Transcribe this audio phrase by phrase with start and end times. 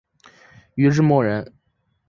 [0.73, 1.53] 禹之谟人。